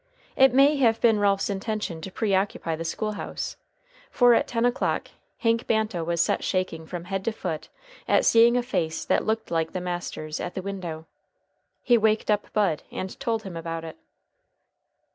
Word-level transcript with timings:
It 0.35 0.51
may 0.51 0.77
have 0.77 0.99
been 0.99 1.19
Ralph's 1.19 1.47
intention 1.47 2.01
to 2.01 2.11
preoccupy 2.11 2.75
the 2.75 2.83
school 2.83 3.11
house, 3.11 3.55
for 4.09 4.33
at 4.33 4.47
ten 4.47 4.65
o'clock 4.65 5.09
Hank 5.37 5.67
Banta 5.67 6.03
was 6.03 6.19
set 6.21 6.43
shaking 6.43 6.87
from 6.87 7.03
head 7.03 7.23
to 7.25 7.31
foot 7.31 7.69
at 8.07 8.25
seeing 8.25 8.57
a 8.57 8.63
face 8.63 9.05
that 9.05 9.27
looked 9.27 9.51
like 9.51 9.73
the 9.73 9.79
master's 9.79 10.39
at 10.39 10.55
the 10.55 10.61
window. 10.63 11.05
He 11.83 11.99
waked 11.99 12.31
up 12.31 12.51
Bud 12.51 12.81
and 12.91 13.19
told 13.19 13.43
him 13.43 13.55
about 13.55 13.83
it. 13.83 13.99